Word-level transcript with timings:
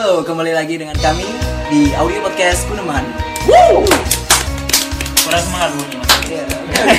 Halo, 0.00 0.24
kembali 0.24 0.56
lagi 0.56 0.80
dengan 0.80 0.96
kami 0.96 1.28
di 1.68 1.92
audio 1.92 2.24
podcast 2.24 2.64
Kuneman. 2.72 3.04
Kurang 5.20 5.42
semangat 5.44 5.76
bunyi 5.76 5.96
mas. 6.00 6.12
Iya. 6.24 6.44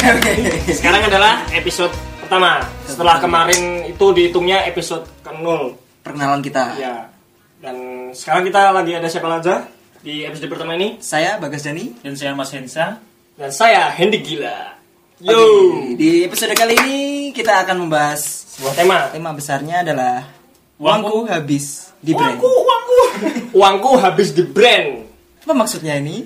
Sekarang 0.78 1.10
adalah 1.10 1.42
episode 1.50 1.90
pertama. 2.22 2.62
Setelah 2.86 3.18
kemarin 3.18 3.90
itu 3.90 4.06
dihitungnya 4.14 4.70
episode 4.70 5.10
ke 5.26 5.34
nol. 5.34 5.74
Perkenalan 6.06 6.46
kita. 6.46 6.78
Ya. 6.78 7.10
Dan 7.58 8.14
sekarang 8.14 8.46
kita 8.46 8.70
lagi 8.70 8.94
ada 8.94 9.10
siapa 9.10 9.34
aja 9.34 9.66
di 10.06 10.22
episode 10.22 10.54
pertama 10.54 10.78
ini? 10.78 11.02
Saya 11.02 11.42
Bagas 11.42 11.66
Dani. 11.66 12.06
Dan 12.06 12.14
saya 12.14 12.38
Mas 12.38 12.54
Hensa. 12.54 13.02
Dan 13.34 13.50
saya 13.50 13.90
Hendy 13.98 14.22
Gila. 14.22 14.78
Yo. 15.26 15.34
Oke, 15.34 15.98
Di 15.98 16.30
episode 16.30 16.54
kali 16.54 16.78
ini 16.78 16.98
kita 17.34 17.66
akan 17.66 17.82
membahas 17.82 18.22
Sebuah 18.62 18.78
tema. 18.78 19.10
tema 19.10 19.34
besarnya 19.34 19.82
adalah 19.82 20.41
Uangku. 20.82 21.22
uangku 21.22 21.30
habis 21.30 21.94
di 22.02 22.12
brand. 22.18 22.42
Uangku, 22.42 22.50
uangku. 22.50 23.00
Uangku 23.62 23.92
habis 24.02 24.34
di 24.34 24.44
brand. 24.50 25.06
Apa 25.46 25.54
maksudnya 25.54 26.02
ini? 26.02 26.26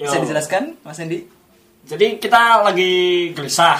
Yo. 0.00 0.08
Bisa 0.08 0.24
dijelaskan, 0.24 0.80
Mas 0.80 0.96
Andi? 0.96 1.28
Jadi 1.84 2.16
kita 2.16 2.64
lagi 2.64 3.30
gelisah 3.36 3.78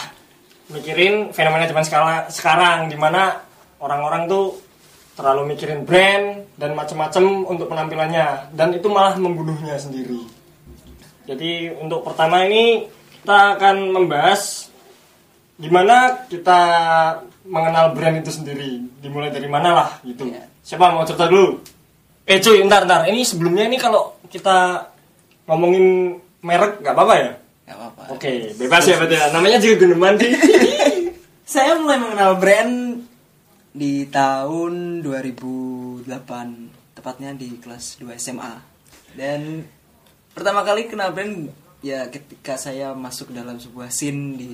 mikirin 0.68 1.32
fenomena 1.32 1.64
zaman 1.64 1.84
sekarang, 1.88 2.28
sekarang 2.28 2.78
di 2.92 2.96
mana 3.00 3.40
orang-orang 3.80 4.28
tuh 4.28 4.60
terlalu 5.16 5.56
mikirin 5.56 5.88
brand 5.88 6.44
dan 6.60 6.76
macam-macam 6.76 7.48
untuk 7.48 7.66
penampilannya 7.72 8.52
dan 8.52 8.76
itu 8.76 8.92
malah 8.92 9.16
membunuhnya 9.16 9.80
sendiri. 9.80 10.28
Jadi 11.24 11.72
untuk 11.72 12.04
pertama 12.04 12.44
ini 12.44 12.84
kita 13.24 13.58
akan 13.58 13.96
membahas 13.96 14.65
gimana 15.56 16.26
kita 16.28 16.60
mengenal 17.48 17.96
brand 17.96 18.20
itu 18.20 18.30
sendiri, 18.32 18.84
dimulai 19.00 19.32
dari 19.32 19.48
mana 19.48 19.72
lah 19.72 19.88
gitu. 20.04 20.28
Iya. 20.28 20.44
Siapa 20.60 20.92
mau 20.92 21.06
cerita 21.06 21.30
dulu? 21.30 21.62
Eh 22.26 22.42
cuy, 22.42 22.60
ntar 22.66 22.84
ntar. 22.84 23.06
Ini 23.06 23.22
sebelumnya 23.22 23.70
ini 23.70 23.78
kalau 23.78 24.18
kita 24.26 24.90
ngomongin 25.46 26.18
merek 26.42 26.82
nggak 26.82 26.94
apa-apa 26.94 27.14
ya? 27.16 27.30
Gak 27.66 27.76
apa-apa. 27.82 28.02
Oke, 28.14 28.54
bebas 28.54 28.86
ya 28.86 28.94
berarti 28.94 29.16
ya. 29.18 29.26
Namanya 29.34 29.58
juga 29.58 29.74
Guneman. 29.82 30.14
Saya 31.52 31.78
mulai 31.78 31.98
mengenal 31.98 32.38
brand 32.38 32.74
di 33.74 34.06
tahun 34.06 35.02
2008, 35.02 36.06
tepatnya 36.94 37.30
di 37.34 37.58
kelas 37.58 37.98
2 38.02 38.14
SMA. 38.18 38.54
Dan 39.14 39.66
pertama 40.30 40.62
kali 40.62 40.86
kenal 40.86 41.10
brand 41.10 41.50
ya 41.84 42.10
ketika 42.10 42.58
saya 42.58 42.96
masuk 42.96 43.30
dalam 43.30 43.62
sebuah 43.62 43.92
scene 43.94 44.34
di 44.34 44.50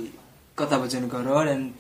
Kota 0.53 0.77
Bojonegoro 0.77 1.49
dan 1.49 1.73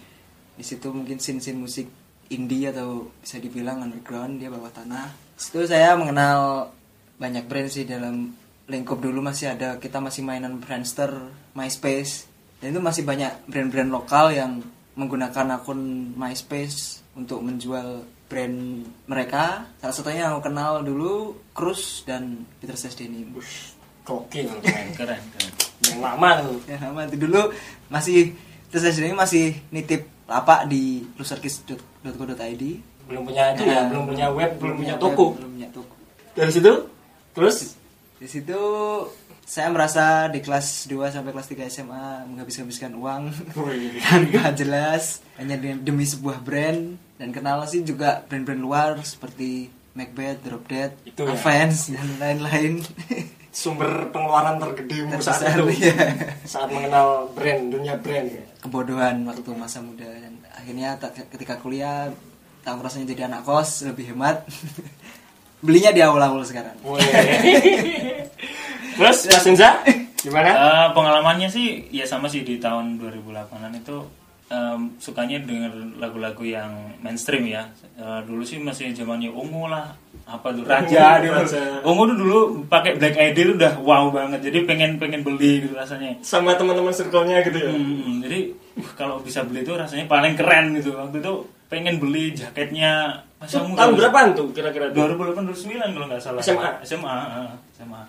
di 0.56 0.64
situ 0.64 0.92
mungkin 0.92 1.20
scene-scene 1.20 1.60
musik 1.60 1.88
indie 2.32 2.72
atau 2.72 3.12
bisa 3.20 3.36
dibilang 3.36 3.84
underground 3.84 4.40
dia 4.40 4.48
bawah 4.48 4.72
tanah. 4.72 5.12
Situ 5.36 5.68
saya 5.68 5.92
mengenal 5.96 6.72
banyak 7.20 7.44
brand 7.44 7.68
sih 7.68 7.84
dalam 7.84 8.32
lingkup 8.66 9.02
dulu 9.02 9.20
masih 9.20 9.52
ada 9.52 9.76
kita 9.76 10.00
masih 10.00 10.24
mainan 10.24 10.56
Friendster, 10.64 11.12
MySpace 11.52 12.24
dan 12.62 12.72
itu 12.72 12.80
masih 12.80 13.02
banyak 13.04 13.32
brand-brand 13.50 13.90
lokal 13.90 14.32
yang 14.32 14.64
menggunakan 14.96 15.60
akun 15.60 16.12
MySpace 16.16 17.04
untuk 17.12 17.44
menjual 17.44 18.06
brand 18.28 18.88
mereka. 19.04 19.68
Salah 19.82 19.92
satunya 19.92 20.24
yang 20.24 20.40
aku 20.40 20.48
kenal 20.48 20.80
dulu 20.80 21.36
Cruz 21.52 22.06
dan 22.08 22.48
Peter 22.60 22.76
Says 22.76 22.96
Denim. 22.96 23.28
Gokil. 24.02 24.48
Keren, 24.64 24.88
keren. 24.96 25.22
keren. 25.36 25.52
Yang 25.84 26.00
lama 26.00 26.28
tuh. 26.40 26.58
Ya 26.64 26.76
sama 26.80 27.04
itu 27.04 27.16
dulu 27.20 27.52
masih 27.92 28.32
Peter 28.72 28.80
Says 28.82 28.96
Denim 28.96 29.12
masih 29.14 29.52
nitip 29.68 30.08
lapak 30.24 30.64
di 30.64 31.04
loserkiss.co.id. 31.14 32.64
Belum 33.04 33.22
punya 33.22 33.52
itu 33.52 33.62
ya, 33.62 33.84
Nah, 33.84 33.92
belum 33.92 34.04
punya 34.06 34.26
web, 34.28 34.50
belum 34.56 34.74
punya 34.78 34.94
web, 34.94 35.02
toko. 35.04 35.26
belum 35.36 35.50
punya 35.52 35.68
toko. 35.68 35.94
Dari 36.32 36.48
situ 36.50 36.72
terus 37.30 37.76
Di 38.16 38.24
situ 38.24 38.56
saya 39.42 39.68
merasa 39.68 40.04
di 40.26 40.38
kelas 40.38 40.86
2 40.86 40.96
sampai 41.10 41.30
kelas 41.30 41.48
3 41.50 41.68
SMA 41.68 42.04
menghabis-habiskan 42.24 42.94
uang 42.94 43.34
tanpa 44.00 44.48
jelas 44.56 45.20
hanya 45.36 45.58
de- 45.58 45.76
demi 45.76 46.06
sebuah 46.06 46.38
brand 46.38 46.96
dan 47.18 47.28
kenal 47.28 47.60
sih 47.66 47.82
juga 47.82 48.22
brand-brand 48.22 48.56
luar 48.58 48.90
seperti 49.02 49.68
Macbeth, 49.92 50.40
Drop 50.40 50.64
Dead, 50.64 50.96
Itu 51.04 51.26
ya. 51.26 51.34
Avance 51.34 51.92
dan 51.92 52.08
lain-lain. 52.16 52.80
sumber 53.52 54.08
pengeluaran 54.08 54.56
tergede 54.56 55.04
saat 55.20 55.52
itu. 55.52 55.84
iya. 55.84 56.32
Saat 56.42 56.72
mengenal 56.72 57.28
brand, 57.28 57.68
dunia 57.68 58.00
brand. 58.00 58.32
Kebodohan 58.62 59.26
waktu 59.26 59.50
masa 59.52 59.82
muda 59.82 60.06
dan 60.06 60.38
akhirnya 60.54 60.94
tak- 60.94 61.26
ketika 61.28 61.58
kuliah 61.58 62.06
tahu 62.62 62.78
rasanya 62.78 63.10
jadi 63.10 63.26
anak 63.26 63.42
kos 63.42 63.82
lebih 63.84 64.14
hemat. 64.14 64.46
Belinya 65.66 65.90
di 65.90 66.02
awal-awal 66.02 66.46
sekarang. 66.46 66.74
Wih. 66.82 67.02
terus 68.98 69.18
Mas 69.26 69.46
Enza 69.46 69.70
gimana? 70.22 70.50
Eh, 70.54 70.88
pengalamannya 70.94 71.50
sih 71.50 71.90
ya 71.90 72.06
sama 72.06 72.30
sih 72.30 72.46
di 72.46 72.62
tahun 72.62 73.02
2008an 73.02 73.74
itu 73.74 73.98
em, 74.52 74.80
sukanya 75.00 75.40
denger 75.40 75.96
lagu-lagu 75.96 76.44
yang 76.44 76.92
mainstream 77.00 77.48
ya. 77.48 77.64
Eh, 77.96 78.20
dulu 78.28 78.44
sih 78.44 78.60
masih 78.60 78.92
zamannya 78.92 79.32
ungu 79.32 79.72
lah. 79.72 79.96
Apa 80.28 80.52
tuh 80.52 80.62
Raja 80.68 81.18
dulu. 81.24 81.32
Raja. 81.34 81.62
Ungu 81.82 82.02
tuh 82.12 82.16
dulu 82.20 82.38
pakai 82.68 83.00
Black 83.00 83.16
ID 83.16 83.38
tuh 83.52 83.54
udah 83.56 83.72
wow 83.80 84.04
banget. 84.12 84.44
Jadi 84.52 84.68
pengen 84.68 85.00
pengen 85.00 85.24
beli 85.24 85.64
gitu 85.66 85.74
rasanya. 85.74 86.20
Sama 86.20 86.54
teman-teman 86.54 86.92
circle-nya 86.92 87.40
gitu 87.48 87.58
ya. 87.58 87.72
Hmm, 87.72 88.20
jadi 88.20 88.52
uh, 88.78 88.92
kalau 88.94 89.18
bisa 89.24 89.42
beli 89.42 89.64
itu 89.64 89.72
rasanya 89.72 90.04
paling 90.06 90.36
keren 90.36 90.76
gitu. 90.76 90.94
Waktu 90.94 91.18
itu 91.24 91.32
pengen 91.72 91.96
beli 91.96 92.36
jaketnya 92.36 93.24
Itu 93.40 93.64
muda. 93.64 93.88
tahun 93.88 93.92
berapaan 93.96 94.28
tuh 94.36 94.48
kira-kira? 94.52 94.92
2008 94.92 95.48
2009 95.48 95.96
kalau 95.96 96.06
nggak 96.12 96.22
salah. 96.22 96.42
SMA? 96.44 96.70
SMA, 96.84 97.08
ah, 97.08 97.52
SMA. 97.72 98.02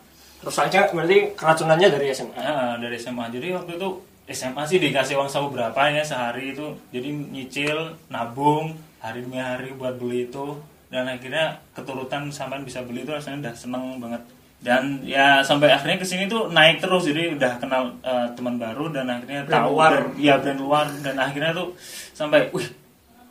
Terus 0.43 0.57
aja 0.59 0.79
berarti 0.91 1.17
keracunannya 1.39 1.87
dari 1.87 2.05
SMA. 2.11 2.35
Ah, 2.35 2.75
dari 2.75 2.99
SMA. 2.99 3.25
Jadi 3.31 3.47
waktu 3.55 3.79
itu 3.79 3.89
SMA 4.25 4.63
sih 4.63 4.79
dikasih 4.79 5.19
uang 5.19 5.27
saku 5.27 5.51
berapa 5.51 5.91
ya 5.91 5.99
sehari 6.01 6.55
itu. 6.55 6.63
Jadi 6.89 7.09
nyicil, 7.11 7.75
nabung 8.07 8.71
hari 8.97 9.19
demi 9.19 9.35
hari 9.35 9.75
buat 9.75 9.99
beli 9.99 10.25
itu 10.25 10.55
dan 10.87 11.09
akhirnya 11.09 11.59
keturutan 11.73 12.29
sampai 12.29 12.63
bisa 12.63 12.79
beli 12.81 13.01
itu 13.01 13.11
rasanya 13.11 13.49
udah 13.49 13.53
seneng 13.57 13.97
banget 13.97 14.21
dan 14.63 15.03
ya 15.03 15.43
sampai 15.43 15.67
akhirnya 15.67 15.99
ke 15.99 16.07
sini 16.07 16.23
tuh 16.23 16.47
naik 16.47 16.79
terus 16.79 17.03
jadi 17.03 17.35
udah 17.35 17.59
kenal 17.59 17.91
eh, 17.99 18.27
teman 18.31 18.55
baru 18.55 18.95
dan 18.95 19.11
akhirnya 19.11 19.43
Brand 19.43 19.59
tahu 19.59 19.71
luar. 19.75 19.91
brand, 19.91 20.09
ya 20.15 20.33
brand 20.39 20.61
luar 20.61 20.85
dan 21.03 21.15
akhirnya 21.19 21.51
tuh 21.51 21.75
sampai 22.15 22.47
wih 22.55 22.63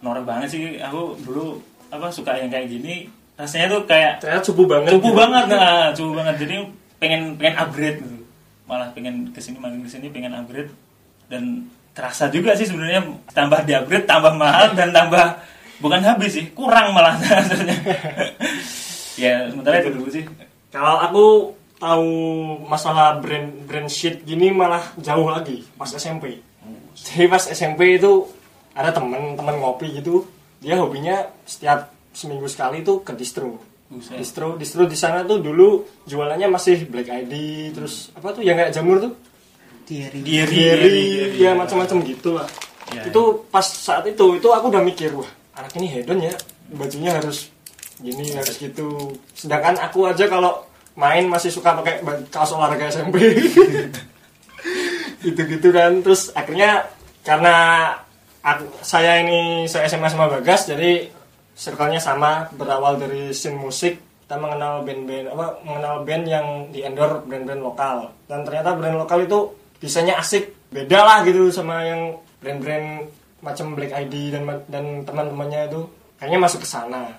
norak 0.05 0.29
banget 0.29 0.49
sih 0.53 0.77
aku 0.77 1.17
dulu 1.25 1.57
apa 1.89 2.13
suka 2.13 2.37
yang 2.37 2.53
kayak 2.53 2.69
gini 2.69 3.09
rasanya 3.33 3.73
tuh 3.73 3.81
kayak 3.89 4.21
Ternyata 4.21 4.45
cupu 4.45 4.63
banget. 4.69 4.91
cupu 4.93 5.09
gitu. 5.09 5.17
banget 5.17 5.45
nah 5.49 5.89
cupu 5.97 6.11
banget 6.13 6.35
jadi 6.37 6.55
pengen 7.01 7.23
pengen 7.41 7.55
upgrade 7.57 7.99
gitu 8.03 8.22
malah 8.67 8.95
pengen 8.95 9.31
ke 9.35 9.41
sini 9.43 9.59
makin 9.59 9.83
ke 9.85 9.91
sini 9.91 10.09
pengen 10.13 10.33
upgrade. 10.37 10.73
Dan 11.27 11.69
terasa 11.93 12.29
juga 12.33 12.57
sih 12.57 12.69
sebenarnya 12.69 13.05
tambah 13.33 13.65
di 13.65 13.73
upgrade 13.77 14.09
tambah 14.09 14.33
mahal 14.37 14.73
dan 14.73 14.93
tambah 14.93 15.41
bukan 15.81 16.01
habis 16.05 16.37
sih 16.37 16.51
kurang 16.55 16.97
malah. 16.97 17.17
Rasanya 17.43 17.77
ya 19.19 19.49
sementara 19.51 19.83
itu. 19.83 19.91
dulu 19.93 20.09
sih. 20.09 20.25
Kalau 20.73 20.97
aku 21.03 21.27
tahu 21.83 22.11
masalah 22.71 23.19
brand 23.19 23.67
brand 23.67 23.91
shit 23.91 24.23
gini 24.23 24.55
malah 24.55 24.95
jauh 25.03 25.27
lagi 25.27 25.67
pas 25.75 25.91
SMP. 25.91 26.39
Jadi 26.93 27.27
pas 27.27 27.43
SMP 27.43 27.99
itu 27.99 28.31
ada 28.73 28.95
temen 28.95 29.35
temen 29.37 29.59
ngopi 29.61 30.01
gitu, 30.01 30.25
dia 30.63 30.79
hobinya 30.79 31.29
setiap 31.45 31.93
seminggu 32.13 32.47
sekali 32.49 32.85
itu 32.85 33.01
ke 33.03 33.13
distro. 33.17 33.61
Buset. 33.93 34.17
Distro 34.17 34.57
distro 34.57 34.89
di 34.89 34.97
sana 34.97 35.21
tuh 35.21 35.45
dulu 35.45 35.85
jualannya 36.09 36.49
masih 36.49 36.89
Black 36.89 37.13
ID 37.13 37.33
terus 37.77 38.09
apa 38.17 38.33
tuh 38.33 38.41
yang 38.41 38.57
kayak 38.57 38.73
jamur 38.73 38.97
tuh? 38.97 39.13
Jerry, 39.85 40.25
Thierry, 40.25 41.37
ya 41.37 41.37
ya. 41.37 41.51
macam-macam 41.53 42.01
gitu 42.09 42.41
lah. 42.41 42.49
Ya, 42.97 43.05
itu 43.05 43.45
pas 43.53 43.67
saat 43.67 44.09
itu 44.09 44.41
itu 44.41 44.49
aku 44.49 44.73
udah 44.73 44.81
mikir 44.81 45.13
wah 45.13 45.29
anak 45.53 45.77
ini 45.77 45.93
hedon 45.93 46.25
ya 46.25 46.33
bajunya 46.73 47.13
harus 47.13 47.53
gini 48.01 48.33
harus 48.33 48.57
gitu. 48.57 49.13
Sedangkan 49.37 49.77
aku 49.77 50.09
aja 50.09 50.25
kalau 50.25 50.65
main 50.97 51.29
masih 51.29 51.53
suka 51.53 51.77
pakai 51.77 52.01
kaos 52.33 52.57
olahraga 52.57 52.89
SMP. 52.89 53.21
gitu-gitu 55.25 55.69
kan. 55.69 56.01
Terus 56.01 56.33
akhirnya 56.33 56.89
karena 57.23 57.55
aku- 58.41 58.73
saya 58.83 59.21
ini 59.21 59.69
saya 59.69 59.87
SMA 59.87 60.09
sama 60.09 60.33
Bagas 60.33 60.67
jadi 60.67 61.13
circle-nya 61.57 62.01
sama 62.01 62.49
berawal 62.57 62.97
dari 62.97 63.31
scene 63.37 63.59
musik 63.59 64.01
kita 64.25 64.41
mengenal 64.41 64.81
band-band 64.89 65.27
apa 65.29 65.47
mengenal 65.61 65.95
band 66.09 66.25
yang 66.25 66.47
di 66.73 66.81
endorse 66.81 67.29
brand-brand 67.29 67.61
lokal. 67.61 67.97
Dan 68.25 68.49
ternyata 68.49 68.73
brand 68.73 68.97
lokal 68.97 69.29
itu 69.29 69.53
bisanya 69.77 70.17
asik. 70.17 70.73
Beda 70.73 71.05
lah 71.05 71.21
gitu 71.29 71.53
sama 71.53 71.85
yang 71.85 72.17
brand-brand 72.41 73.13
macam 73.45 73.77
Black 73.77 73.93
ID 73.93 74.33
dan 74.33 74.49
dan 74.73 75.05
teman-temannya 75.05 75.69
itu. 75.69 75.85
Kayaknya 76.17 76.39
masuk 76.41 76.65
ke 76.65 76.69
sana. 76.71 77.13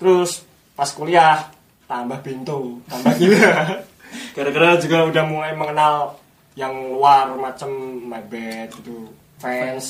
Terus 0.00 0.48
pas 0.78 0.88
kuliah 0.94 1.50
tambah 1.88 2.20
bintu 2.22 2.78
tambah 2.86 3.16
gila 3.18 3.82
gara-gara 4.36 4.78
juga 4.78 5.08
udah 5.10 5.24
mulai 5.26 5.52
mengenal 5.56 6.20
yang 6.54 6.94
luar 6.94 7.34
macam 7.34 7.70
Macbeth 8.06 8.78
gitu 8.78 9.10
fans 9.38 9.86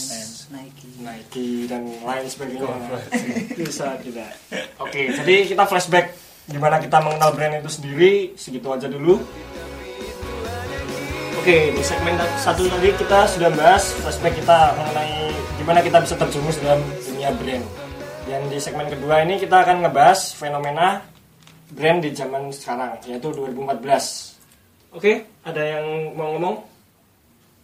Nike. 0.52 0.88
Nike 1.00 1.48
dan 1.68 1.88
lain 2.04 2.24
sebagainya 2.28 2.68
bisa 3.56 3.96
tidak 4.00 4.32
oke 4.80 5.00
jadi 5.24 5.34
kita 5.48 5.64
flashback 5.64 6.16
gimana 6.48 6.80
kita 6.80 7.00
mengenal 7.00 7.32
brand 7.36 7.60
itu 7.60 7.70
sendiri 7.72 8.12
segitu 8.36 8.68
aja 8.72 8.88
dulu 8.88 9.20
Oke, 11.38 11.72
di 11.72 11.80
segmen 11.80 12.12
satu 12.44 12.68
tadi 12.68 12.92
kita 12.92 13.24
sudah 13.24 13.48
bahas 13.56 13.96
flashback 14.04 14.36
kita 14.36 14.74
mengenai 14.76 15.32
gimana 15.56 15.80
kita 15.80 16.04
bisa 16.04 16.12
terjerumus 16.20 16.60
dalam 16.60 16.82
dunia 17.08 17.32
brand. 17.32 17.64
Dan 18.28 18.42
di 18.52 18.58
segmen 18.60 18.84
kedua 18.92 19.24
ini 19.24 19.40
kita 19.40 19.64
akan 19.64 19.80
ngebahas 19.80 20.36
fenomena 20.36 21.00
brand 21.72 22.04
di 22.04 22.12
zaman 22.12 22.52
sekarang, 22.52 23.00
yaitu 23.08 23.32
2014. 23.32 24.92
Oke, 24.92 25.24
ada 25.40 25.62
yang 25.62 26.12
mau 26.20 26.36
ngomong? 26.36 26.68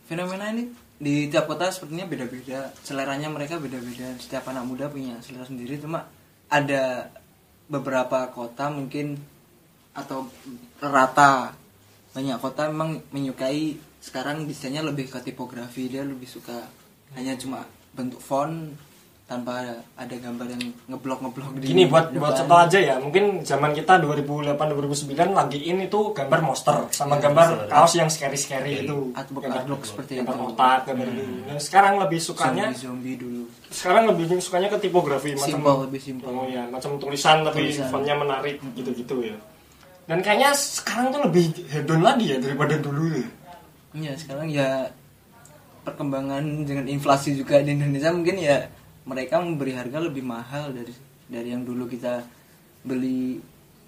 fenomena 0.05 0.53
ini 0.53 0.69
di 1.05 1.29
tiap 1.29 1.45
kota 1.45 1.69
sepertinya 1.69 2.09
beda-beda 2.09 2.73
seleranya 2.81 3.29
mereka 3.29 3.61
beda-beda. 3.61 4.17
Setiap 4.17 4.49
anak 4.49 4.65
muda 4.65 4.89
punya 4.89 5.21
selera 5.21 5.45
sendiri 5.45 5.77
cuma 5.77 6.09
ada 6.49 7.13
beberapa 7.69 8.33
kota 8.33 8.73
mungkin 8.73 9.21
atau 9.93 10.27
rata 10.81 11.53
banyak 12.17 12.39
kota 12.41 12.73
memang 12.73 13.05
menyukai 13.13 13.77
sekarang 14.01 14.49
desainnya 14.49 14.85
lebih 14.85 15.13
ke 15.13 15.21
tipografi 15.21 15.93
dia 15.93 16.05
lebih 16.05 16.27
suka 16.29 16.67
hanya 17.17 17.37
cuma 17.37 17.65
bentuk 17.95 18.21
font 18.21 18.75
tanpa 19.25 19.57
ada, 19.57 19.75
ada 19.97 20.15
gambar 20.15 20.47
yang 20.47 20.63
ngeblok 20.85 21.19
ngeblok 21.19 21.49
di 21.57 21.65
Gini 21.67 21.83
buat 21.87 22.13
depan. 22.13 22.21
buat 22.21 22.33
contoh 22.37 22.59
aja 22.61 22.77
ya, 22.79 22.95
mungkin 22.97 23.41
zaman 23.41 23.73
kita 23.73 23.97
2008 23.97 24.53
2009 24.53 25.17
lagi 25.33 25.59
in 25.65 25.81
itu 25.81 26.13
gambar 26.13 26.41
monster 26.41 26.77
sama 26.91 27.17
gambar 27.17 27.67
kaos 27.67 27.93
yang 27.95 28.07
scary-scary 28.07 28.85
itu. 28.85 29.13
Artbook- 29.13 29.43
Gambar- 29.43 29.65
artbook 29.65 29.83
seperti 29.83 30.21
gambar 30.21 30.37
itu. 30.37 30.45
otak, 30.51 30.79
gambar 30.85 31.07
itu. 31.09 31.25
Dan 31.43 31.57
sekarang 31.59 31.95
lebih 31.99 32.21
sukanya 32.21 32.65
zombie 32.69 32.79
zombie 32.79 33.17
dulu 33.17 33.43
sekarang 33.67 34.07
lebih 34.07 34.25
sukanya 34.39 34.69
ke 34.69 34.79
tipografi 34.79 35.33
macam 35.33 35.51
Simple, 35.51 35.77
lebih 35.83 36.01
simple. 36.01 36.29
Oh 36.29 36.47
ya, 36.47 36.63
macam 36.65 36.95
tulisan 36.95 37.43
tapi 37.43 37.59
Tulisan. 37.67 37.89
fontnya 37.89 38.15
menarik 38.15 38.61
gitu-gitu 38.71 39.17
ya. 39.25 39.37
Dan 40.05 40.21
kayaknya 40.21 40.53
sekarang 40.53 41.11
tuh 41.11 41.25
lebih 41.25 41.49
hedon 41.67 41.99
lagi 41.99 42.29
ya 42.29 42.39
daripada 42.39 42.77
dulu 42.77 43.09
ya. 43.11 43.27
Iya 43.95 44.13
sekarang 44.15 44.47
ya 44.47 44.93
perkembangan 45.81 46.45
dengan 46.63 46.87
inflasi 46.87 47.35
juga 47.35 47.59
di 47.59 47.73
Indonesia 47.73 48.09
mungkin 48.09 48.37
ya 48.37 48.69
mereka 49.05 49.41
memberi 49.41 49.77
harga 49.77 50.01
lebih 50.01 50.25
mahal 50.25 50.73
dari 50.73 50.93
dari 51.29 51.53
yang 51.53 51.65
dulu 51.65 51.89
kita 51.89 52.25
beli 52.85 53.41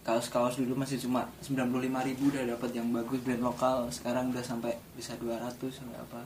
kaos-kaos 0.06 0.56
dulu 0.62 0.78
masih 0.78 1.02
cuma 1.02 1.26
95.000 1.42 2.08
ribu 2.08 2.30
udah 2.30 2.42
dapat 2.54 2.70
yang 2.78 2.88
bagus 2.94 3.18
brand 3.26 3.42
lokal 3.42 3.90
sekarang 3.90 4.30
udah 4.30 4.44
sampai 4.44 4.78
bisa 4.94 5.18
200 5.18 5.58
sampai 5.68 5.98
apa 5.98 6.20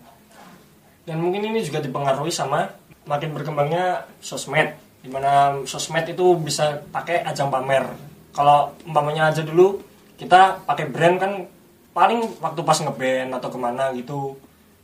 Dan 1.08 1.16
mungkin 1.24 1.48
ini 1.48 1.64
juga 1.64 1.80
dipengaruhi 1.80 2.28
sama 2.28 2.68
makin 3.08 3.32
berkembangnya 3.32 4.04
sosmed. 4.20 4.76
Di 5.00 5.08
mana 5.08 5.56
sosmed 5.64 6.04
itu 6.12 6.36
bisa 6.36 6.84
pakai 6.92 7.24
ajang 7.24 7.48
pamer. 7.48 7.88
Kalau 8.36 8.76
umpamanya 8.84 9.32
aja 9.32 9.40
dulu 9.40 9.80
kita 10.20 10.60
pakai 10.68 10.92
brand 10.92 11.16
kan 11.16 11.32
paling 11.96 12.20
waktu 12.44 12.60
pas 12.62 12.78
ngeband 12.84 13.32
atau 13.32 13.48
ke 13.48 13.58
mana 13.58 13.90
gitu 13.96 14.36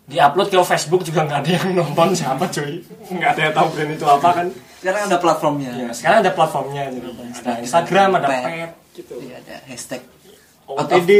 diupload 0.06 0.48
ke 0.54 0.56
Facebook 0.62 1.02
juga 1.02 1.26
nggak 1.26 1.38
ada 1.42 1.50
yang 1.50 1.68
nonton 1.74 2.14
siapa 2.14 2.46
cuy. 2.46 2.78
Nggak 3.10 3.30
ada 3.36 3.40
yang 3.50 3.54
tahu 3.54 3.66
brand 3.74 3.90
itu 3.90 4.06
apa 4.06 4.28
kan. 4.30 4.46
Sekarang 4.78 5.02
ada 5.10 5.18
platformnya. 5.18 5.72
Ya 5.74 5.88
sekarang 5.90 6.18
ada 6.22 6.32
platformnya 6.32 6.82
jadi 6.94 7.08
ada 7.42 7.52
Instagram 7.62 8.08
ada 8.22 8.28
Pet. 8.30 8.70
Gitu. 8.94 9.14
Iya, 9.18 9.34
ada 9.42 9.56
hashtag. 9.66 10.02
OTD 10.66 11.10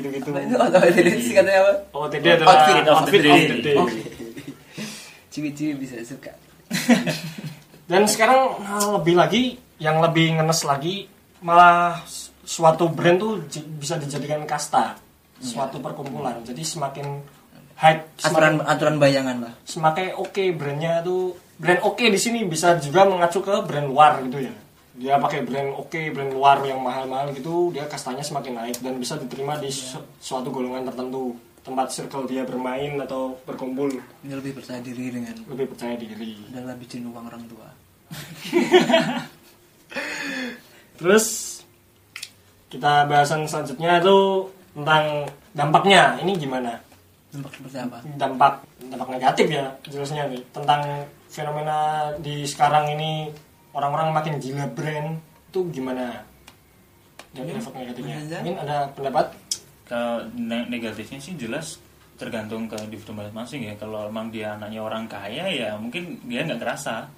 gitu-gitu. 0.00 0.28
Itu? 0.32 0.56
Atau 0.56 0.80
itu 0.88 1.20
singkatnya 1.20 1.60
apa? 1.60 1.72
OTD 1.92 2.24
adalah 2.40 2.56
Outfit 2.56 2.84
of 2.88 2.98
the 3.04 3.20
outfit. 3.28 3.60
day. 3.60 3.76
ciwi-ciwi 5.34 5.72
bisa 5.76 5.98
suka. 6.06 6.32
Dan 7.90 8.08
sekarang 8.08 8.64
nah, 8.64 8.96
lebih 8.96 9.14
lagi 9.18 9.42
yang 9.76 10.00
lebih 10.00 10.40
ngenes 10.40 10.64
lagi 10.64 11.10
malah 11.44 12.00
suatu 12.44 12.88
brand 12.88 13.18
tuh 13.20 13.32
bisa 13.76 14.00
dijadikan 14.00 14.46
kasta, 14.48 14.96
suatu 15.42 15.82
perkumpulan. 15.82 16.40
Jadi 16.46 16.64
semakin 16.64 17.20
hype, 17.78 18.02
aturan 18.22 18.60
semakin, 18.60 18.70
aturan 18.70 18.96
bayangan 19.02 19.36
lah 19.48 19.52
semakin 19.66 20.14
oke 20.18 20.44
brandnya 20.54 21.02
tuh 21.02 21.34
brand 21.58 21.80
oke 21.86 22.02
di 22.02 22.18
sini 22.18 22.42
bisa 22.46 22.78
juga 22.82 23.06
mengacu 23.06 23.38
ke 23.38 23.54
brand 23.62 23.86
luar 23.86 24.18
gitu 24.26 24.42
ya. 24.42 24.54
Dia 24.94 25.18
pakai 25.18 25.42
brand 25.42 25.74
oke, 25.74 26.14
brand 26.14 26.30
luar 26.30 26.62
yang 26.62 26.78
mahal-mahal 26.78 27.34
gitu, 27.34 27.74
dia 27.74 27.82
kastanya 27.90 28.22
semakin 28.22 28.54
naik 28.62 28.78
dan 28.78 28.94
bisa 28.94 29.18
diterima 29.18 29.58
di 29.58 29.66
su- 29.66 29.98
suatu 30.22 30.54
golongan 30.54 30.86
tertentu 30.86 31.34
tempat 31.66 31.90
circle 31.90 32.30
dia 32.30 32.46
bermain 32.46 32.94
atau 33.02 33.34
berkumpul 33.42 33.90
ini 34.22 34.32
lebih 34.36 34.54
percaya 34.60 34.78
diri 34.84 35.10
dengan 35.10 35.34
lebih 35.48 35.72
percaya 35.72 35.96
diri. 35.96 36.36
udah 36.52 36.76
habisin 36.76 37.08
uang 37.10 37.26
orang 37.26 37.42
tua 37.48 37.68
Terus 41.00 41.58
kita 42.70 43.06
bahasan 43.10 43.46
selanjutnya 43.50 43.98
itu 43.98 44.50
tentang 44.74 45.26
dampaknya. 45.54 46.18
Ini 46.22 46.32
gimana? 46.38 46.78
Dampak 47.34 47.50
seperti 47.58 47.78
apa 47.82 47.98
Dampak 48.14 48.52
dampak 48.86 49.08
negatif 49.10 49.46
ya 49.50 49.66
jelasnya 49.90 50.30
nih 50.30 50.40
tentang 50.54 51.02
fenomena 51.26 52.10
di 52.22 52.46
sekarang 52.46 52.94
ini 52.94 53.26
orang-orang 53.74 54.14
makin 54.14 54.38
gila 54.38 54.70
brand 54.70 55.18
itu 55.50 55.60
gimana? 55.70 56.22
Dan 57.34 57.50
efek 57.50 57.74
negatifnya. 57.74 58.18
Mungkin 58.42 58.58
ada 58.62 58.90
pendapat? 58.94 59.26
Kalau 59.86 60.26
ne- 60.38 60.66
negatifnya 60.70 61.18
sih 61.18 61.34
jelas 61.34 61.82
tergantung 62.14 62.70
ke 62.70 62.78
individu 62.78 63.10
masing-masing 63.10 63.66
ya. 63.66 63.74
Kalau 63.74 64.06
emang 64.06 64.30
dia 64.30 64.54
anaknya 64.54 64.82
orang 64.82 65.10
kaya 65.10 65.50
ya 65.50 65.74
mungkin 65.74 66.22
dia 66.26 66.46
nggak 66.46 66.62
kerasa. 66.62 67.10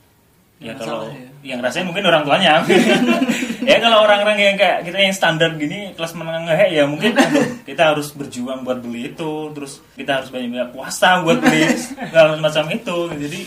Ya 0.57 0.73
Nggak 0.73 0.89
kalau 0.89 1.05
ya. 1.13 1.29
yang 1.45 1.59
ngerasain 1.61 1.85
mungkin 1.85 2.05
orang 2.09 2.23
tuanya. 2.25 2.65
ya 3.69 3.77
kalau 3.77 4.09
orang-orang 4.09 4.39
yang 4.41 4.57
kayak 4.57 4.89
kita 4.89 4.99
yang 5.05 5.13
standar 5.13 5.53
gini 5.55 5.93
kelas 5.93 6.17
menengah 6.17 6.57
ya 6.57 6.89
mungkin 6.89 7.13
aduh, 7.21 7.61
kita 7.69 7.93
harus 7.93 8.09
berjuang 8.17 8.65
buat 8.65 8.81
beli 8.81 9.13
itu, 9.13 9.33
terus 9.53 9.85
kita 10.01 10.25
harus 10.25 10.33
banyak-banyak 10.33 10.73
puasa 10.73 11.21
buat 11.21 11.45
beli 11.45 11.69
hal 12.17 12.41
semacam 12.41 12.65
itu. 12.73 12.99
Jadi 13.21 13.41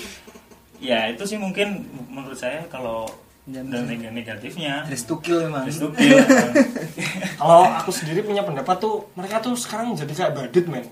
ya 0.80 1.10
itu 1.10 1.26
sih 1.26 1.42
mungkin 1.42 1.82
menurut 2.10 2.38
saya 2.38 2.66
kalau 2.70 3.10
Ya, 3.50 3.66
dan 3.66 3.90
neg- 3.90 4.14
negatifnya 4.14 4.86
Dari 4.86 4.94
stukil 4.94 5.50
memang 5.50 5.66
Destruktif. 5.66 6.22
Kalau 7.34 7.66
aku 7.66 7.90
sendiri 7.90 8.22
punya 8.22 8.46
pendapat 8.46 8.78
tuh 8.78 9.10
mereka 9.18 9.42
tuh 9.42 9.58
sekarang 9.58 9.98
jadi 9.98 10.14
kayak 10.14 10.34
badut 10.38 10.66
men. 10.70 10.86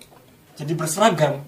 Jadi 0.57 0.73
berseragam. 0.73 1.45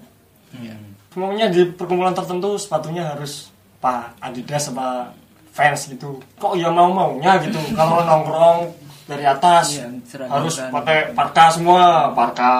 Hmm. 0.53 0.93
Semuanya 1.09 1.49
di 1.49 1.65
perkumpulan 1.65 2.13
tertentu 2.13 2.53
sepatunya 2.61 3.09
harus 3.09 3.49
apa 3.79 4.11
Adidas 4.19 4.69
apa 4.69 5.15
fans 5.55 5.87
gitu. 5.89 6.19
Kok 6.37 6.55
ya 6.59 6.69
mau 6.71 6.91
maunya 6.91 7.39
gitu. 7.43 7.59
Kalau 7.73 8.03
nongkrong 8.03 8.69
dari 9.09 9.25
atas 9.25 9.81
Iya, 9.81 9.89
harus 10.29 10.55
kan. 10.61 10.69
pakai 10.69 11.17
parka 11.17 11.49
semua, 11.49 12.13
parka. 12.13 12.53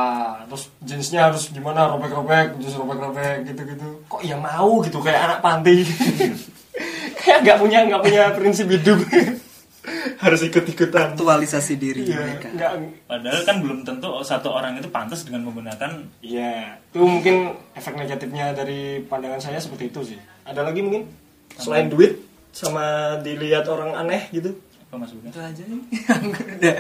Terus 0.50 0.64
jeansnya 0.82 1.30
harus 1.30 1.54
gimana 1.54 1.86
robek-robek, 1.92 2.58
jeans 2.58 2.76
robek-robek 2.76 3.46
gitu-gitu. 3.46 4.02
Kok 4.10 4.26
ya 4.26 4.36
mau 4.40 4.82
gitu 4.82 4.98
kayak 5.00 5.22
anak 5.30 5.40
panti. 5.46 5.86
kayak 7.22 7.40
nggak 7.46 7.58
punya 7.62 7.80
nggak 7.86 8.02
punya 8.02 8.24
prinsip 8.34 8.68
hidup. 8.68 9.00
harus 10.20 10.42
ikut-ikutan. 10.44 11.16
aktualisasi 11.16 11.74
diri 11.80 12.04
Iya, 12.06 12.20
mereka 12.20 12.48
nggak 12.52 12.72
Padahal 13.08 13.42
kan 13.48 13.56
belum 13.64 13.80
tentu 13.88 14.10
satu 14.22 14.52
orang 14.52 14.78
itu 14.78 14.92
pantas 14.92 15.24
dengan 15.24 15.48
menggunakan 15.48 16.04
Iya, 16.20 16.78
itu 16.92 17.00
mungkin 17.00 17.56
efek 17.74 17.96
negatifnya 17.96 18.52
dari 18.52 19.02
pandangan 19.08 19.40
saya 19.40 19.58
seperti 19.58 19.90
itu 19.90 20.14
sih. 20.16 20.20
Ada 20.50 20.62
lagi 20.64 20.82
mungkin 20.82 21.04
selain 21.54 21.88
duit 21.88 22.18
sama 22.50 22.84
dilihat 23.20 23.66
orang 23.66 23.94
aneh 23.96 24.26
gitu. 24.32 24.58
apa 24.82 24.98
mas 24.98 25.14
Bukan? 25.14 25.30
itu 25.30 25.38
aja 25.40 25.62
nih 25.64 25.82
udah 26.58 26.78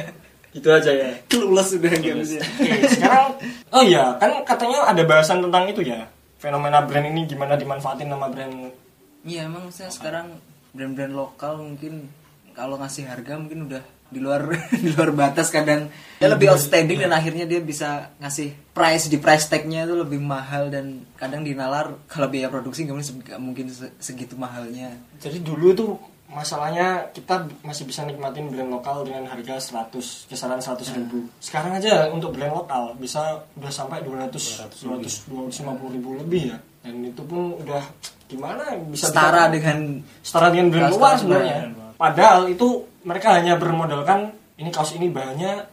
Itu 0.49 0.65
aja 0.67 0.89
ya. 0.89 1.09
kelulus 1.27 1.77
udah 1.77 1.91
nggak 1.91 2.01
Kelulus. 2.09 2.29
bisa 2.31 2.41
Oke, 2.41 2.71
sekarang 2.89 3.25
oh 3.75 3.83
iya, 3.83 4.17
kan 4.17 4.31
katanya 4.43 4.81
ada 4.83 5.03
bahasan 5.03 5.39
tentang 5.39 5.69
itu 5.69 5.81
ya. 5.83 6.09
Fenomena 6.35 6.81
brand 6.81 7.05
ini 7.05 7.23
gimana 7.23 7.53
dimanfaatin 7.53 8.07
nama 8.07 8.25
brand 8.27 8.73
iya 9.21 9.45
emang 9.45 9.69
saya 9.69 9.91
sekarang 9.91 10.39
brand-brand 10.71 11.11
lokal 11.11 11.59
mungkin 11.59 12.07
kalau 12.51 12.75
ngasih 12.75 13.05
harga 13.05 13.35
mungkin 13.35 13.67
udah 13.67 13.83
di 14.09 14.19
luar 14.19 14.45
di 14.83 14.89
luar 14.93 15.09
batas 15.13 15.49
kadang. 15.49 15.89
Dia 16.19 16.27
lebih 16.27 16.51
outstanding 16.51 16.99
dan 16.99 17.15
akhirnya 17.15 17.47
dia 17.47 17.63
bisa 17.63 18.11
ngasih 18.19 18.51
price 18.75 19.07
di 19.07 19.15
price 19.15 19.47
tagnya 19.47 19.87
itu 19.87 19.95
lebih 19.95 20.19
mahal 20.19 20.67
dan 20.67 21.07
kadang 21.15 21.47
dinalar. 21.47 21.95
Kalau 22.11 22.27
biaya 22.27 22.51
produksi 22.51 22.83
nggak 22.83 23.39
mungkin 23.39 23.71
segitu 23.97 24.35
mahalnya. 24.35 24.99
Jadi 25.23 25.39
dulu 25.39 25.71
tuh 25.71 25.91
masalahnya 26.29 27.09
kita 27.09 27.47
masih 27.65 27.89
bisa 27.89 28.05
nikmatin 28.05 28.51
brand 28.53 28.69
lokal 28.69 29.01
dengan 29.01 29.25
harga 29.25 29.57
100 29.57 30.29
kisaran 30.29 30.59
100 30.59 30.97
ribu. 30.99 31.25
Sekarang 31.39 31.73
aja 31.73 32.11
untuk 32.11 32.35
brand 32.35 32.53
lokal 32.53 32.93
bisa 32.99 33.39
udah 33.55 33.71
sampai 33.71 34.03
200 34.03 34.69
200 34.83 35.31
250 35.31 35.95
ribu. 35.95 36.09
lebih 36.19 36.53
ya. 36.53 36.57
Dan 36.83 37.01
itu 37.07 37.21
pun 37.23 37.55
udah 37.57 37.81
gimana 38.27 38.75
bisa 38.91 39.07
setara 39.09 39.47
kita- 39.47 39.53
dengan 39.55 39.77
setara 40.21 40.47
dengan 40.51 40.67
brand 40.69 40.91
luar 40.93 41.15
sebenarnya. 41.15 41.57
Padahal 41.95 42.51
itu 42.51 42.88
mereka 43.03 43.37
hanya 43.39 43.55
bermodalkan 43.55 44.35
ini 44.59 44.69
kaos 44.75 44.91
ini 44.95 45.07
bahannya 45.07 45.63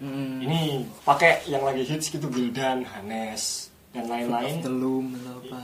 hmm, 0.00 0.44
ini 0.44 0.84
pakai 1.04 1.48
yang 1.48 1.64
lagi 1.64 1.84
hits 1.86 2.12
gitu 2.12 2.28
Gildan, 2.28 2.84
Hanes 2.84 3.72
dan 3.94 4.10
lain-lain. 4.10 4.60
Telum 4.60 5.14
atau 5.16 5.34
apa. 5.40 5.60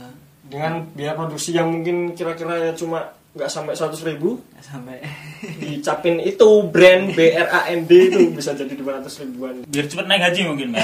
Dengan 0.50 0.82
biaya 0.96 1.14
produksi 1.14 1.54
yang 1.54 1.70
mungkin 1.70 2.16
kira-kira 2.16 2.70
ya 2.70 2.72
cuma 2.74 3.12
nggak 3.30 3.46
sampai 3.46 3.78
100 3.78 4.10
ribu 4.10 4.42
Nggak 4.42 4.64
sampai. 4.66 4.96
dicapin 5.62 6.18
itu 6.18 6.48
brand 6.66 7.14
BRAND 7.14 7.86
itu 7.86 8.18
bisa 8.34 8.50
jadi 8.56 8.74
200 8.74 9.22
ribuan. 9.22 9.54
Biar 9.70 9.86
cepet 9.86 10.06
naik 10.08 10.22
haji 10.26 10.40
mungkin 10.50 10.68
men 10.74 10.82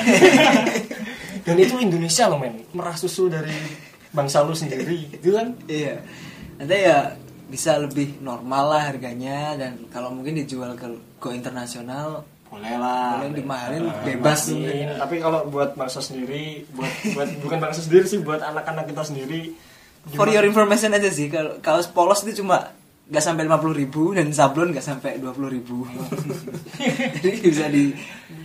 dan 1.47 1.57
itu 1.59 1.75
Indonesia 1.83 2.31
loh 2.31 2.39
men. 2.39 2.63
Merah 2.71 2.95
susu 2.95 3.27
dari 3.27 3.55
bangsa 4.15 4.47
lu 4.47 4.55
sendiri 4.55 5.11
itu 5.11 5.35
kan? 5.35 5.59
Iya. 5.67 5.99
Nanti 6.63 6.77
ya 6.87 6.99
bisa 7.47 7.79
lebih 7.79 8.19
normal 8.19 8.75
lah 8.75 8.83
harganya 8.91 9.55
dan 9.55 9.87
kalau 9.95 10.11
mungkin 10.11 10.35
dijual 10.35 10.75
ke 10.75 10.91
go 11.23 11.31
internasional 11.31 12.27
boleh 12.47 12.75
lah 12.79 13.23
boleh. 13.23 13.39
dimahalin 13.43 13.85
bebas. 14.07 14.51
Mungkin. 14.51 14.99
tapi 14.99 15.15
kalau 15.19 15.41
buat 15.51 15.75
bangsa 15.75 15.99
sendiri 16.03 16.67
buat 16.75 16.93
buat 17.15 17.29
bukan 17.45 17.59
bangsa 17.59 17.81
sendiri 17.87 18.05
sih 18.07 18.19
buat 18.23 18.43
anak-anak 18.43 18.91
kita 18.91 19.03
sendiri 19.03 19.55
for 20.15 20.31
your 20.31 20.47
information 20.47 20.95
aja 20.95 21.11
sih 21.11 21.27
kalau 21.27 21.59
kaos 21.63 21.91
polos 21.91 22.23
itu 22.27 22.43
cuma 22.43 22.71
nggak 23.07 23.23
sampai 23.23 23.47
50.000 23.47 23.71
ribu 23.87 24.03
dan 24.19 24.27
sablon 24.35 24.75
nggak 24.75 24.83
sampai 24.83 25.23
20.000 25.23 25.55
ribu. 25.55 25.87
Jadi 27.23 27.37
bisa 27.39 27.71
di 27.71 27.95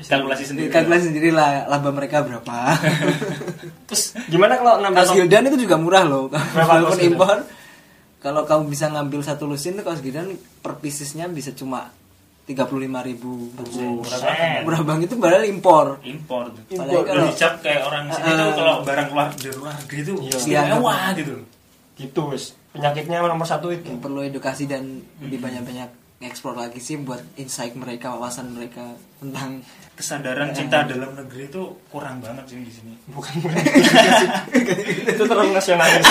kalkulasi 0.06 0.54
sendiri 0.54 0.70
kalkulasi 0.70 1.10
sendiri 1.10 1.34
lah 1.34 1.66
laba 1.66 1.90
mereka 1.90 2.22
berapa. 2.22 2.78
Terus 3.90 4.14
gimana 4.30 4.62
kalau 4.62 4.78
nambah 4.86 5.02
kaos 5.02 5.18
Gildan 5.18 5.50
itu 5.50 5.66
juga 5.66 5.82
murah 5.82 6.06
loh. 6.06 6.30
Walaupun 6.54 7.02
impor 7.02 7.42
kalau 8.22 8.46
kamu 8.46 8.70
bisa 8.70 8.86
ngambil 8.88 9.20
satu 9.20 9.44
lusin 9.44 9.74
tuh 9.74 9.84
kaos 9.84 10.00
Gildan 10.00 10.30
per 10.62 10.78
piecesnya 10.78 11.26
bisa 11.28 11.52
cuma 11.52 11.90
35.000 12.44 12.68
ribu 13.06 13.54
Buset. 13.54 14.66
murah 14.66 14.82
banget 14.82 15.08
itu 15.08 15.16
padahal 15.16 15.46
impor 15.46 15.98
impor 16.02 16.50
tuh. 16.50 16.64
Impor. 16.72 17.02
Udah 17.02 17.26
dicap 17.28 17.54
kayak 17.60 17.82
orang 17.82 18.10
sini 18.10 18.30
tuh 18.30 18.44
Ah. 18.44 18.54
kalau 18.54 18.74
barang 18.82 19.08
keluar 19.08 19.28
dari 19.32 19.56
luar 19.56 19.74
negeri 19.76 20.00
tuh 20.04 20.18
Iya. 20.20 20.32
pasti 20.32 20.50
Iya. 20.52 20.62
mewah 20.70 21.02
gitu 21.14 21.34
gitu 21.94 22.22
wes 22.28 22.44
penyakitnya 22.72 23.22
nomor 23.22 23.46
satu 23.46 23.70
itu 23.70 23.86
yang 23.86 24.00
perlu 24.00 24.22
edukasi 24.22 24.66
dan 24.66 24.84
lebih 25.20 25.38
banyak-banyak 25.40 25.90
eksplor 26.22 26.54
lagi 26.54 26.78
sih 26.78 27.02
buat 27.02 27.22
insight 27.38 27.74
mereka 27.74 28.14
wawasan 28.14 28.54
mereka 28.54 28.94
tentang 29.18 29.66
kesadaran 30.02 30.50
cinta 30.50 30.82
dalam 30.82 31.14
negeri 31.14 31.46
itu 31.46 31.62
kurang 31.94 32.18
banget 32.26 32.46
sih 32.50 32.58
di 32.58 32.74
sini. 32.74 32.94
Bukan. 33.14 33.38
Itu 35.14 35.24
terlalu 35.30 35.54
nasionalis. 35.54 36.02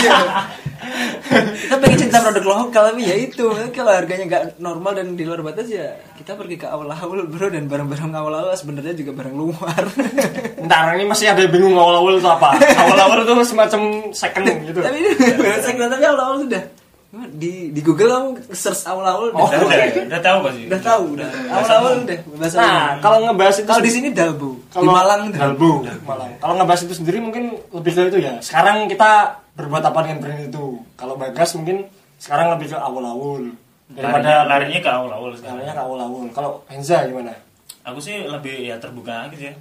Kita 1.30 1.74
pengen 1.74 1.98
cinta 1.98 2.22
produk 2.22 2.44
lokal 2.46 2.94
tapi 2.94 3.02
ya 3.02 3.18
itu. 3.18 3.50
Kalau 3.74 3.90
harganya 3.90 4.24
nggak 4.30 4.42
normal 4.62 4.94
dan 4.94 5.18
di 5.18 5.26
luar 5.26 5.42
batas 5.42 5.66
ya 5.66 5.98
kita 6.14 6.38
pergi 6.38 6.56
ke 6.58 6.66
awal-awal 6.70 7.26
bro 7.26 7.50
dan 7.50 7.66
barang-barang 7.66 8.14
awal-awal 8.14 8.54
sebenarnya 8.54 8.94
juga 8.94 9.10
barang 9.14 9.34
luar. 9.34 9.82
Ntar 10.66 10.94
ini 10.94 11.10
masih 11.10 11.34
ada 11.34 11.42
yang 11.42 11.50
bingung 11.50 11.74
awal-awal 11.74 12.14
itu 12.18 12.30
apa? 12.30 12.54
Awal-awal 12.86 13.26
itu 13.26 13.32
semacam 13.42 13.80
second 14.14 14.46
gitu. 14.70 14.80
Tapi 14.82 14.96
ini 15.02 15.10
barang 15.34 15.62
second 15.66 15.88
tapi 15.90 16.04
awal-awal 16.06 16.46
sudah 16.46 16.62
di 17.10 17.74
di 17.74 17.80
Google 17.82 18.06
kamu 18.06 18.28
search 18.54 18.86
awal-awal 18.86 19.34
udah, 19.34 19.42
Oh, 19.42 19.50
udah, 19.50 19.66
udah, 19.66 20.06
udah 20.06 20.20
tahu 20.22 20.38
pasti. 20.46 20.62
Udah 20.70 20.80
tahu 20.80 21.02
udah. 21.18 21.28
Awal-awal 21.50 21.92
udah 22.06 22.16
bahasa 22.38 22.56
nah 22.62 22.82
kalau 23.02 23.18
ngebahas 23.26 23.56
itu 23.58 23.66
kalau 23.66 23.82
di 23.82 23.92
sini 23.92 24.08
dalbu 24.14 24.50
di 24.54 24.70
kalau 24.70 24.94
Malang 24.94 25.22
Dalbu, 25.34 25.72
Malang. 26.06 26.30
Kalau 26.38 26.54
ngebahas 26.54 26.80
itu 26.86 26.94
sendiri 26.94 27.18
mungkin 27.18 27.58
lebih 27.74 27.90
ke 27.90 28.00
itu 28.14 28.18
ya. 28.22 28.38
Sekarang 28.38 28.86
kita 28.86 29.42
berbuat 29.58 29.82
apa 29.90 29.98
dengan 30.06 30.18
brand 30.22 30.42
itu? 30.46 30.64
Kalau 30.94 31.18
Bagas 31.18 31.50
mungkin 31.58 31.90
sekarang 32.22 32.54
lebih 32.54 32.70
ke 32.70 32.78
awal-awal. 32.78 33.42
Daripada 33.90 34.46
larinya 34.46 34.78
ke 34.78 34.90
awal-awal 34.94 35.34
sekarang. 35.34 35.66
Larinya 35.66 35.74
ke 35.74 35.82
awal-awal. 35.82 36.22
Kalau 36.30 36.50
Enza 36.70 37.02
gimana? 37.10 37.34
aku 37.80 37.98
sih 37.98 38.28
lebih 38.28 38.68
ya 38.68 38.76
terbuka 38.76 39.26
aja 39.26 39.36
sih 39.36 39.48
ya. 39.50 39.54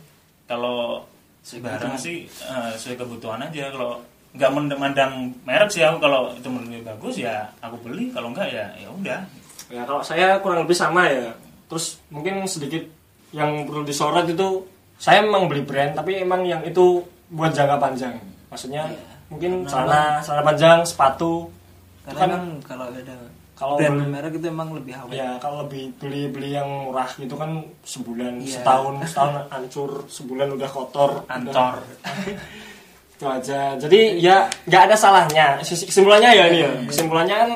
kalau 0.44 1.08
barang 1.40 1.96
sih 1.96 2.28
eh, 2.28 2.70
sesuai 2.78 3.00
kebutuhan 3.00 3.42
aja. 3.42 3.72
Kalau 3.74 4.04
nggak 4.32 4.50
mendang 4.52 5.14
merek 5.42 5.70
sih 5.70 5.82
aku 5.82 5.98
kalau 5.98 6.30
itu 6.32 6.46
menurut 6.46 6.86
bagus 6.86 7.16
ya 7.18 7.50
aku 7.60 7.76
beli 7.80 8.10
kalau 8.10 8.30
enggak 8.30 8.48
ya 8.48 8.66
ya 8.76 8.90
udah 8.90 9.22
Ya 9.70 9.86
kalau 9.86 10.02
saya 10.02 10.42
kurang 10.42 10.66
lebih 10.66 10.74
sama 10.74 11.06
ya. 11.06 11.30
Terus 11.66 12.02
mungkin 12.10 12.42
sedikit 12.44 12.82
yang 13.30 13.64
perlu 13.64 13.86
disorot 13.86 14.26
itu 14.26 14.66
saya 14.96 15.22
memang 15.22 15.46
beli 15.46 15.62
brand 15.62 15.94
tapi 15.94 16.18
emang 16.18 16.42
yang 16.42 16.62
itu 16.64 17.06
buat 17.30 17.54
jangka 17.54 17.78
panjang. 17.78 18.18
Maksudnya 18.50 18.90
mungkin 19.28 19.62
celana 19.64 20.18
celana 20.20 20.42
panjang, 20.44 20.82
sepatu. 20.82 21.54
karena 22.02 22.18
Kan- 22.18 22.30
emang 22.32 22.46
kalau 22.60 22.86
ada 22.88 23.14
Kalau 23.54 23.78
brand 23.78 23.94
beli- 23.94 24.10
merek 24.10 24.34
itu 24.34 24.48
emang 24.48 24.70
lebih 24.72 24.94
awet 24.96 25.14
Ya 25.14 25.38
kalau 25.38 25.62
lebih 25.62 25.94
beli 25.98 26.22
beli 26.28 26.50
yang 26.52 26.66
murah 26.66 27.12
gitu 27.14 27.36
kan 27.36 27.52
sebulan 27.84 28.42
Iya. 28.42 28.50
setahun 28.58 28.94
setahun 29.06 29.34
hancur 29.50 29.90
sebulan 30.08 30.50
udah 30.50 30.66
kotor 30.68 31.12
antor 31.28 31.78
itu 33.20 33.28
aja. 33.28 33.76
Jadi 33.76 34.24
ya 34.24 34.48
nggak 34.64 34.84
ada 34.88 34.96
salahnya. 34.96 35.60
Kesimpulannya 35.60 36.32
ya 36.32 36.44
ini 36.48 36.60
ya. 36.64 36.72
Kesimpulannya 36.88 37.36
kan 37.36 37.52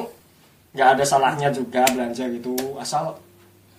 nggak 0.76 0.90
ada 1.00 1.04
salahnya 1.08 1.48
juga 1.56 1.88
belanja 1.88 2.28
gitu. 2.28 2.52
Asal 2.76 3.16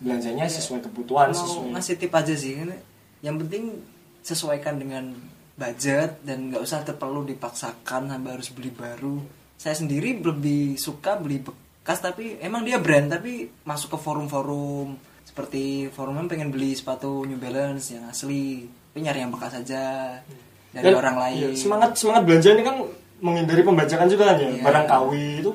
belanjanya 0.01 0.49
sesuai 0.49 0.81
kebutuhan 0.89 1.37
mau 1.37 1.39
sesuai. 1.45 1.71
ngasih 1.77 1.95
tip 2.01 2.13
aja 2.13 2.35
sih 2.35 2.61
ini 2.61 2.77
yang 3.23 3.37
penting 3.41 3.79
sesuaikan 4.25 4.81
dengan 4.81 5.13
budget 5.55 6.25
dan 6.27 6.51
nggak 6.51 6.65
usah 6.65 6.83
terperlu 6.83 7.29
dipaksakan 7.37 8.09
sampai 8.09 8.31
harus 8.33 8.49
beli 8.49 8.73
baru. 8.73 9.21
Saya 9.61 9.77
sendiri 9.77 10.25
lebih 10.25 10.81
suka 10.81 11.21
beli 11.21 11.45
bekas 11.45 12.01
tapi 12.01 12.41
emang 12.41 12.65
dia 12.65 12.81
brand 12.81 13.13
tapi 13.13 13.45
masuk 13.69 13.93
ke 13.93 13.99
forum-forum. 14.01 14.97
Seperti 15.29 15.93
forumnya 15.93 16.33
pengen 16.33 16.49
beli 16.49 16.73
sepatu 16.73 17.29
New 17.29 17.37
Balance 17.37 17.93
yang 17.93 18.09
asli 18.09 18.65
tapi 18.65 18.99
nyari 19.05 19.21
yang 19.21 19.33
bekas 19.35 19.53
aja 19.61 20.17
dari 20.75 20.85
Dan, 20.85 20.99
orang 20.99 21.17
lain. 21.17 21.37
iya, 21.39 21.49
semangat 21.55 21.91
semangat 21.95 22.23
belanja 22.27 22.49
ini 22.51 22.63
kan 22.63 22.77
menghindari 23.19 23.63
pembajakan 23.63 24.07
juga 24.07 24.25
kan 24.29 24.37
ya. 24.37 24.49
Iya. 24.51 24.61
barang 24.61 24.87
KW 24.87 25.11
itu 25.39 25.51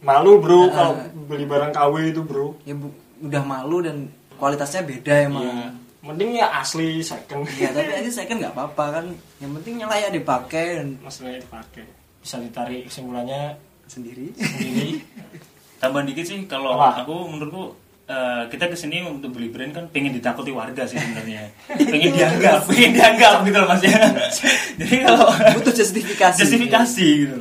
malu 0.00 0.32
bro. 0.38 0.60
Nah. 0.60 0.70
kalau 0.70 0.92
beli 1.24 1.44
barang 1.44 1.72
KW 1.72 1.94
itu 2.06 2.20
bro. 2.20 2.46
Ya 2.62 2.74
bu- 2.76 2.94
udah 3.22 3.42
malu 3.42 3.80
dan 3.80 3.96
kualitasnya 4.36 4.82
beda 4.82 5.14
emang. 5.24 5.42
Iya. 5.42 5.66
mending 6.02 6.34
ya 6.34 6.50
asli 6.58 6.98
second. 7.00 7.46
Ya 7.54 7.70
tapi 7.70 7.94
aja 7.98 8.10
saya 8.10 8.26
kan 8.26 8.36
nggak 8.36 8.52
apa-apa 8.52 8.84
kan. 8.92 9.04
Yang 9.38 9.52
penting 9.58 9.74
yang 9.78 9.88
layak 9.88 10.10
dipakai 10.12 10.66
dan 10.76 10.88
masalahnya 10.98 11.40
dipakai. 11.40 11.86
Bisa 12.18 12.36
ditarik 12.38 12.86
kesimpulannya 12.86 13.54
sendiri. 13.86 14.34
sendiri. 14.34 14.98
Tambahan 15.80 16.06
dikit 16.06 16.22
sih 16.22 16.38
kalau 16.44 16.74
aku 16.74 17.26
menurutku 17.26 17.74
eh, 18.12 18.42
kita 18.52 18.68
ke 18.68 18.76
sini 18.76 19.00
untuk 19.00 19.32
beli 19.32 19.48
brand 19.48 19.72
kan 19.72 19.84
pengen 19.88 20.12
ditakuti 20.12 20.52
warga 20.52 20.84
sih 20.84 21.00
sebenarnya. 21.00 21.48
Pengen 21.92 22.12
dianggap 22.12 22.68
pengen 22.68 22.92
dianggap 22.92 23.36
gitu 23.48 23.56
loh 23.56 23.68
mas 23.72 23.82
ya. 23.82 23.96
Jadi 24.80 24.96
kalau 25.00 25.26
butuh 25.56 25.74
justifikasi. 25.74 26.38
justifikasi 26.44 27.08
gitu. 27.24 27.38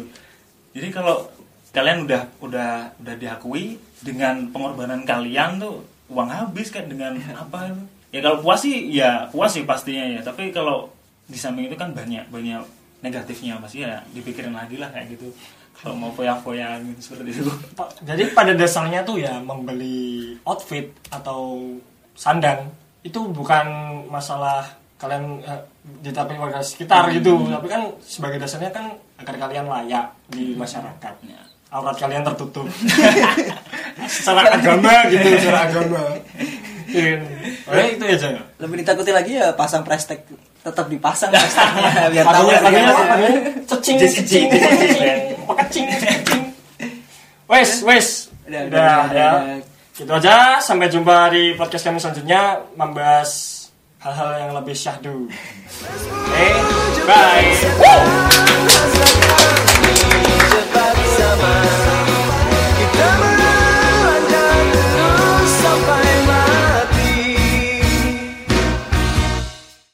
Jadi 0.71 0.87
kalau 0.95 1.27
kalian 1.75 2.07
udah 2.07 2.21
udah 2.39 2.71
udah 2.95 3.15
diakui 3.19 3.75
dengan 3.99 4.47
pengorbanan 4.55 5.03
kalian 5.03 5.59
tuh 5.59 5.83
uang 6.07 6.29
habis 6.31 6.71
kan 6.71 6.87
dengan 6.87 7.19
apa 7.35 7.71
itu. 7.71 7.83
Ya 8.11 8.19
kalau 8.23 8.43
puas 8.43 8.59
sih 8.63 8.91
ya 8.91 9.27
puas 9.27 9.51
sih 9.51 9.67
pastinya 9.67 10.07
ya. 10.07 10.19
Tapi 10.23 10.55
kalau 10.55 10.87
di 11.27 11.39
samping 11.39 11.67
itu 11.67 11.75
kan 11.75 11.91
banyak 11.91 12.27
banyak 12.27 12.80
negatifnya 13.01 13.57
mas 13.57 13.73
ya 13.73 14.01
dipikirin 14.13 14.53
lagi 14.53 14.77
lah 14.77 14.89
kayak 14.93 15.17
gitu 15.17 15.29
kalau 15.81 15.97
mau 15.97 16.11
foya-foya 16.13 16.77
gitu 16.85 17.01
seperti 17.01 17.41
itu 17.41 17.51
Jadi 18.05 18.23
pada 18.37 18.53
dasarnya 18.53 19.01
tuh 19.01 19.17
ya 19.17 19.41
membeli 19.41 20.37
outfit 20.45 20.93
atau 21.09 21.73
sandang 22.13 22.69
itu 23.01 23.17
bukan 23.33 23.65
masalah 24.13 24.61
kalian 25.01 25.41
eh, 25.41 25.61
ditapai 26.05 26.37
warga 26.37 26.61
sekitar 26.61 27.09
gitu, 27.09 27.49
tapi 27.49 27.65
kan 27.65 27.89
sebagai 28.05 28.37
dasarnya 28.37 28.69
kan 28.69 28.93
agar 29.17 29.49
kalian 29.49 29.65
layak 29.65 30.13
di 30.29 30.53
masyarakat. 30.53 31.13
Ya. 31.25 31.41
Aurat 31.73 31.97
kalian 31.97 32.21
tertutup. 32.21 32.69
secara 34.05 34.53
agama 34.53 35.09
gitu, 35.09 35.27
secara 35.41 35.65
agama. 35.65 36.01
Iya. 36.91 37.23
Oke, 37.71 37.83
itu 37.95 38.03
aja. 38.03 38.43
lebih 38.59 38.83
ditakuti 38.83 39.11
lagi 39.15 39.39
ya 39.39 39.55
pasang 39.55 39.81
prestek 39.87 40.27
tetap 40.61 40.85
dipasang 40.91 41.31
biar 42.13 42.25
tahu 42.27 42.47
cecing 43.65 43.97
cecing 43.97 44.45
cecing 44.51 44.51
kecing 45.57 45.85
cecing. 45.89 46.43
Wes 47.47 47.83
wes. 47.83 48.07
Udah, 48.47 49.07
ya. 49.11 49.31
Gitu 49.95 50.11
aja 50.11 50.59
sampai 50.59 50.91
jumpa 50.91 51.31
di 51.31 51.55
podcast 51.55 51.87
kami 51.87 51.99
selanjutnya 51.99 52.63
membahas 52.75 53.61
hal-hal 54.01 54.29
yang 54.47 54.51
lebih 54.57 54.75
syahdu. 54.75 55.29
Oke, 56.27 56.47
bye. 57.05 57.51